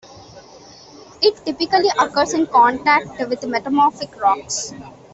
[1.21, 4.73] It typically occurs in contact metamorphic rocks.